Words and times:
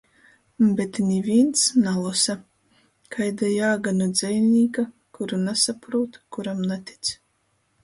Bet 0.77 0.99
nivīns 1.09 1.65
nalosa. 1.87 2.35
Kaida 3.17 3.51
jāga 3.53 3.95
nu 3.99 4.09
dzejnīka, 4.15 4.87
kuru 5.19 5.43
nasaprūt, 5.45 6.21
kuram 6.39 6.67
natic? 6.75 7.17